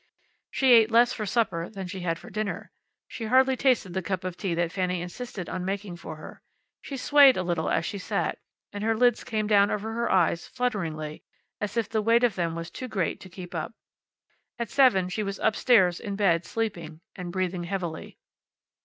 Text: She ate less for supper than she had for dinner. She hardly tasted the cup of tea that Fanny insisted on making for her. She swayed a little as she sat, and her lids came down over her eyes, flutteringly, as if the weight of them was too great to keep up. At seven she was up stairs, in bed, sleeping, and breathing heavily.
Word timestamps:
She 0.49 0.71
ate 0.73 0.89
less 0.89 1.13
for 1.13 1.27
supper 1.27 1.69
than 1.69 1.85
she 1.85 1.99
had 1.99 2.17
for 2.17 2.31
dinner. 2.31 2.71
She 3.07 3.25
hardly 3.25 3.55
tasted 3.55 3.93
the 3.93 4.01
cup 4.01 4.23
of 4.23 4.35
tea 4.35 4.55
that 4.55 4.71
Fanny 4.71 4.99
insisted 4.99 5.47
on 5.47 5.63
making 5.63 5.97
for 5.97 6.15
her. 6.15 6.41
She 6.81 6.97
swayed 6.97 7.37
a 7.37 7.43
little 7.43 7.69
as 7.69 7.85
she 7.85 7.99
sat, 7.99 8.39
and 8.73 8.83
her 8.83 8.97
lids 8.97 9.23
came 9.23 9.45
down 9.45 9.69
over 9.69 9.93
her 9.93 10.09
eyes, 10.09 10.47
flutteringly, 10.47 11.23
as 11.59 11.77
if 11.77 11.87
the 11.87 12.01
weight 12.01 12.23
of 12.23 12.33
them 12.33 12.55
was 12.55 12.71
too 12.71 12.87
great 12.87 13.19
to 13.19 13.29
keep 13.29 13.53
up. 13.53 13.73
At 14.57 14.71
seven 14.71 15.07
she 15.07 15.21
was 15.21 15.39
up 15.39 15.55
stairs, 15.55 15.99
in 15.99 16.15
bed, 16.15 16.45
sleeping, 16.45 17.01
and 17.15 17.31
breathing 17.31 17.65
heavily. 17.65 18.17